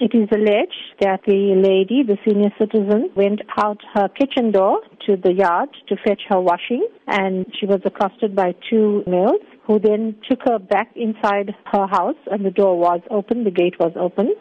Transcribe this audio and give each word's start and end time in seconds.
It 0.00 0.14
is 0.14 0.28
alleged 0.30 0.94
that 1.00 1.22
the 1.26 1.56
lady, 1.56 2.04
the 2.04 2.18
senior 2.24 2.50
citizen, 2.56 3.10
went 3.16 3.40
out 3.56 3.80
her 3.94 4.08
kitchen 4.08 4.52
door 4.52 4.80
to 5.06 5.16
the 5.16 5.32
yard 5.32 5.70
to 5.88 5.96
fetch 5.96 6.22
her 6.28 6.40
washing 6.40 6.86
and 7.08 7.44
she 7.58 7.66
was 7.66 7.80
accosted 7.84 8.36
by 8.36 8.54
two 8.70 9.02
males 9.08 9.42
who 9.66 9.80
then 9.80 10.14
took 10.30 10.42
her 10.44 10.60
back 10.60 10.92
inside 10.94 11.52
her 11.72 11.88
house 11.88 12.16
and 12.30 12.46
the 12.46 12.52
door 12.52 12.78
was 12.78 13.00
open, 13.10 13.42
the 13.42 13.50
gate 13.50 13.74
was 13.80 13.90
open. 13.96 14.34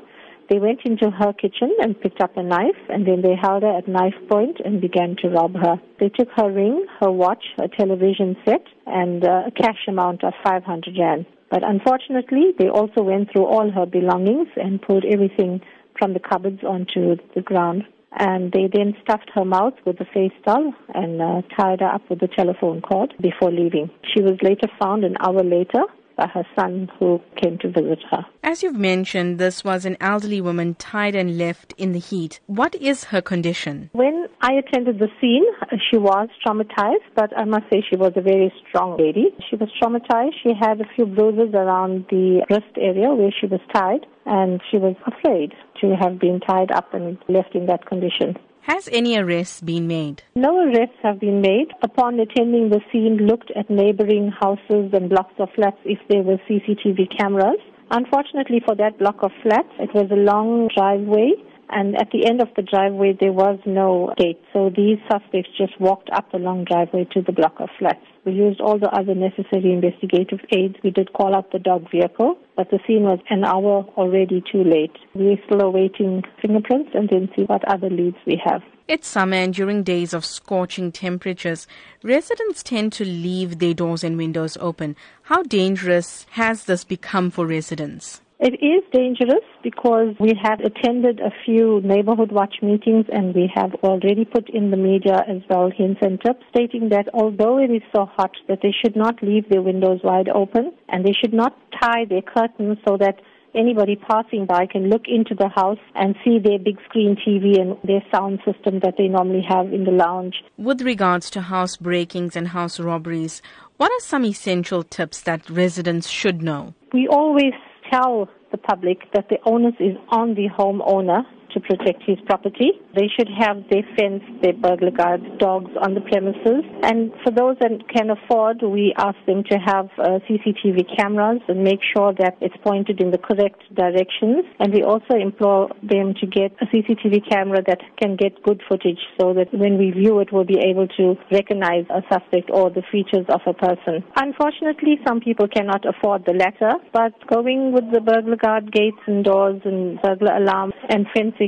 They 0.49 0.60
went 0.60 0.79
into 0.86 1.12
her 1.12 1.34
kitchen 1.34 1.75
and 1.82 2.00
picked 2.00 2.21
up 2.21 2.38
a 2.38 2.43
knife 2.43 2.80
and 2.89 3.05
then 3.05 3.21
they 3.21 3.36
held 3.36 3.63
her 3.63 3.77
at 3.77 3.88
knife 3.88 4.16
point 4.30 4.62
and 4.63 4.80
began 4.80 5.16
to 5.21 5.30
rob 5.30 5.55
her. 5.55 5.75
They 6.00 6.09
took 6.09 6.30
her 6.38 6.50
ring, 6.50 6.86
her 7.02 7.12
watch, 7.12 7.43
a 7.59 7.68
television 7.68 8.38
set 8.45 8.63
and 8.86 9.25
uh, 9.25 9.44
a 9.48 9.52
cash 9.52 9.88
amount 9.88 10.23
of 10.23 10.34
500 10.44 10.95
rand. 10.98 11.25
But 11.49 11.63
unfortunately, 11.63 12.54
they 12.57 12.70
also 12.70 13.02
went 13.02 13.31
through 13.31 13.45
all 13.45 13.70
her 13.71 13.86
belongings 13.86 14.48
and 14.55 14.81
pulled 14.81 15.05
everything 15.05 15.62
from 15.99 16.13
the 16.13 16.20
cupboards 16.20 16.64
onto 16.64 17.18
the 17.36 17.41
ground. 17.41 17.84
And 18.20 18.52
they 18.52 18.70
then 18.72 18.95
stuffed 19.03 19.30
her 19.36 19.45
mouth 19.45 19.73
with 19.86 20.00
a 20.00 20.05
face 20.14 20.31
doll 20.45 20.73
and 20.94 21.22
uh, 21.22 21.41
tied 21.58 21.81
her 21.81 21.88
up 21.88 22.09
with 22.09 22.22
a 22.23 22.27
telephone 22.27 22.81
cord 22.81 23.14
before 23.22 23.52
leaving. 23.52 23.89
She 24.14 24.22
was 24.22 24.38
later 24.41 24.67
found 24.80 25.03
an 25.03 25.17
hour 25.20 25.44
later 25.44 25.84
by 26.17 26.27
her 26.27 26.45
son 26.59 26.89
who 26.99 27.21
came 27.41 27.57
to 27.59 27.67
visit 27.70 27.99
her. 28.12 28.25
As 28.44 28.63
you've 28.63 28.75
mentioned, 28.75 29.38
this 29.38 29.63
was 29.63 29.85
an 29.85 29.98
elderly 30.02 30.41
woman 30.41 30.75
tied 30.75 31.16
and 31.16 31.38
left 31.38 31.73
in 31.77 31.91
the 31.91 31.99
heat. 31.99 32.39
What 32.48 32.75
is 32.75 33.05
her 33.05 33.21
condition? 33.21 33.89
When 33.94 34.27
I 34.41 34.53
attended 34.53 34.99
the 34.99 35.09
scene, 35.22 35.45
she 35.89 35.98
was 35.98 36.30
traumatized, 36.45 37.08
but 37.16 37.38
I 37.38 37.45
must 37.45 37.66
say 37.72 37.84
she 37.89 37.98
was 37.98 38.13
a 38.16 38.22
very 38.22 38.52
strong 38.67 38.98
lady. 38.98 39.27
She 39.49 39.55
was 39.55 39.70
traumatized. 39.81 40.34
She 40.44 40.53
had 40.59 40.81
a 40.81 40.85
few 40.95 41.05
bruises 41.05 41.53
around 41.53 42.05
the 42.09 42.45
wrist 42.49 42.73
area 42.77 43.13
where 43.13 43.31
she 43.39 43.47
was 43.47 43.61
tied, 43.73 44.05
and 44.25 44.61
she 44.72 44.77
was 44.77 44.95
afraid 45.05 45.53
to 45.81 45.95
have 45.95 46.20
been 46.20 46.39
tied 46.39 46.72
up 46.72 46.94
and 46.94 47.17
left 47.27 47.55
in 47.55 47.66
that 47.67 47.86
condition. 47.86 48.38
Has 48.67 48.89
any 48.91 49.17
arrests 49.17 49.61
been 49.61 49.88
made? 49.88 50.23
No 50.36 50.59
arrests 50.59 50.97
have 51.02 51.22
been 51.22 51.39
made. 51.39 51.69
Upon 51.81 52.19
attending 52.19 52.67
the 52.69 52.81
scene, 52.92 53.16
looked 53.16 53.50
at 53.55 53.69
neighboring 53.69 54.30
houses 54.42 54.92
and 54.92 55.09
blocks 55.09 55.36
of 55.39 55.47
flats 55.55 55.78
if 55.86 56.00
there 56.09 56.22
were 56.22 56.36
CCTV 56.50 57.17
cameras. 57.17 57.61
Unfortunately 57.92 58.61
for 58.66 58.75
that 58.75 59.00
block 59.00 59.23
of 59.23 59.31
flats, 59.42 59.72
it 59.80 59.94
was 59.94 60.11
a 60.11 60.16
long 60.16 60.67
driveway 60.75 61.31
and 61.70 61.96
at 61.96 62.10
the 62.12 62.26
end 62.28 62.42
of 62.42 62.50
the 62.56 62.62
driveway 62.62 63.16
there 63.20 63.34
was 63.34 63.60
no 63.66 64.14
gate. 64.18 64.42
So 64.54 64.70
these 64.70 64.98
suspects 65.12 65.50
just 65.58 65.80
walked 65.80 66.10
up 66.12 66.32
the 66.32 66.40
long 66.40 66.66
driveway 66.66 67.08
to 67.14 67.22
the 67.22 67.32
block 67.32 67.56
of 67.60 67.70
flats. 67.78 68.06
We 68.26 68.34
used 68.34 68.60
all 68.60 68.78
the 68.78 68.90
other 68.90 69.16
necessary 69.16 69.72
investigative 69.72 70.40
aids. 70.52 70.76
We 70.84 70.92
did 70.92 71.14
call 71.14 71.36
out 71.36 71.52
the 71.52 71.60
dog 71.60 71.90
vehicle, 71.90 72.38
but 72.56 72.70
the 72.70 72.80
scene 72.86 73.04
was 73.04 73.20
an 73.30 73.45
hour 73.45 73.86
already 73.95 74.44
too 74.52 74.64
late. 74.64 74.95
We're 75.14 75.38
still 75.45 75.62
awaiting 75.62 76.23
fingerprints 76.42 76.92
and 76.94 77.08
then 77.10 77.30
see 77.36 77.44
what 77.44 77.64
other 77.72 77.90
leads 77.90 78.18
we 78.26 78.42
have. 78.44 78.62
It's 78.88 79.08
summer 79.08 79.36
and 79.36 79.54
during 79.54 79.84
days 79.84 80.14
of 80.14 80.23
scorching 80.26 80.94
temperatures, 80.94 81.68
residents 82.04 82.64
tend 82.64 82.94
to 82.94 83.06
leave 83.06 83.60
their 83.60 83.73
doors 83.73 84.04
and 84.04 84.18
windows 84.18 84.58
open. 84.62 84.95
How 85.23 85.44
dangerous 85.44 86.26
has 86.32 86.66
this 86.66 86.86
become 86.86 87.30
for 87.30 87.45
residents? 87.45 88.22
It 88.39 88.53
is 88.63 88.83
dangerous 88.93 89.43
because 89.63 90.13
we 90.19 90.33
have 90.43 90.59
attended 90.59 91.19
a 91.19 91.31
few 91.43 91.81
neighborhood 91.81 92.31
watch 92.31 92.57
meetings 92.61 93.05
and 93.11 93.33
we 93.33 93.52
have 93.55 93.73
already 93.83 94.25
put 94.25 94.47
in 94.49 94.69
the 94.69 94.77
media 94.77 95.23
as 95.27 95.41
well 95.49 95.71
hints 95.75 96.02
and 96.03 96.21
tips 96.21 96.43
stating 96.49 96.89
that 96.89 97.09
although 97.15 97.58
it 97.58 97.71
is 97.71 97.81
so 97.95 98.05
hot 98.05 98.31
that 98.47 98.59
they 98.61 98.71
should 98.71 98.95
not 98.95 99.23
leave 99.23 99.49
their 99.49 99.63
windows 99.63 100.02
wide 100.03 100.30
open 100.30 100.71
and 100.89 101.03
they 101.03 101.13
should 101.19 101.33
not 101.33 101.58
tie 101.81 102.05
their 102.05 102.21
curtains 102.21 102.77
so 102.88 102.95
that 102.97 103.19
anybody 103.55 103.95
passing 103.95 104.45
by 104.45 104.67
can 104.67 104.88
look 104.88 105.08
into 105.08 105.33
the 105.33 105.49
house 105.49 105.80
and 105.95 106.15
see 106.23 106.38
their 106.38 106.59
big 106.59 106.77
screen 106.88 107.15
TV 107.15 107.59
and 107.59 107.75
their 107.83 108.03
sound 108.13 108.39
system 108.45 108.81
that 108.83 108.93
they 108.99 109.08
normally 109.08 109.43
have 109.49 109.73
in 109.73 109.83
the 109.83 109.91
lounge. 109.91 110.35
With 110.58 110.81
regards 110.81 111.31
to 111.31 111.41
house 111.41 111.75
breakings 111.75 112.35
and 112.35 112.49
house 112.49 112.80
robberies, 112.80 113.42
what 113.77 113.92
are 113.92 113.99
some 113.99 114.26
essential 114.26 114.83
tips 114.83 115.21
that 115.21 115.49
residents 115.49 116.08
should 116.08 116.43
know? 116.43 116.76
We 116.93 117.08
always 117.08 117.53
tell 117.92 118.30
the 118.52 118.58
public 118.58 118.99
that 119.14 119.30
the 119.30 119.37
onus 119.45 119.75
is 119.80 119.95
on 120.09 120.36
the 120.36 120.48
homeowner 120.58 121.23
to 121.58 121.76
protect 121.76 122.04
his 122.06 122.18
property. 122.26 122.72
They 122.95 123.10
should 123.18 123.30
have 123.30 123.58
their 123.70 123.84
fence, 123.98 124.23
their 124.42 124.54
burglar 124.54 124.92
guards, 124.92 125.26
dogs 125.40 125.72
on 125.82 125.94
the 125.94 126.02
premises. 126.02 126.64
And 126.84 127.12
for 127.23 127.32
those 127.32 127.58
that 127.60 127.72
can 127.90 128.10
afford, 128.10 128.62
we 128.62 128.94
ask 128.98 129.18
them 129.25 129.44
to 129.50 129.57
have 129.57 129.90
uh, 129.98 130.19
CCTV 130.30 130.86
cameras 130.98 131.42
and 131.48 131.63
make 131.63 131.80
sure 131.95 132.13
that 132.19 132.38
it's 132.42 132.56
pointed 132.63 133.01
in 133.01 133.12
the 133.12 133.18
correct 133.18 133.62
directions. 133.74 134.45
And 134.60 134.74
we 134.74 134.84
also 134.84 135.16
implore 135.16 135.69
them 135.81 136.13
to 136.22 136.25
get 136.28 136.54
a 136.62 136.66
CCTV 136.66 137.30
camera 137.30 137.62
that 137.68 137.81
can 138.01 138.16
get 138.16 138.42
good 138.44 138.62
footage 138.68 139.00
so 139.19 139.34
that 139.34 139.54
when 139.54 139.78
we 139.78 139.92
view 139.92 140.19
it, 140.19 140.30
we'll 140.31 140.45
be 140.45 140.60
able 140.60 140.88
to 141.00 141.16
recognize 141.31 141.86
a 141.89 142.01
suspect 142.12 142.50
or 142.54 142.69
the 142.69 142.84
features 142.92 143.25
of 143.30 143.42
a 143.45 143.54
person. 143.54 144.04
Unfortunately, 144.16 145.00
some 145.07 145.19
people 145.19 145.48
cannot 145.48 145.84
afford 145.86 146.25
the 146.25 146.34
latter, 146.34 146.78
but 146.94 147.13
going 147.28 147.74
with 147.74 147.86
the 147.92 148.01
burglar 148.01 148.38
guard 148.38 148.72
gates 148.72 148.98
and 149.07 149.24
doors 149.24 149.62
and 149.66 150.01
burglar 150.01 150.36
alarms 150.38 150.74
and 150.89 151.06
fencing 151.13 151.46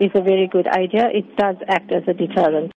is 0.00 0.10
a 0.14 0.22
very 0.22 0.46
good 0.46 0.66
idea. 0.66 1.08
It 1.12 1.36
does 1.36 1.56
act 1.68 1.90
as 1.92 2.02
a 2.06 2.14
deterrent. 2.14 2.72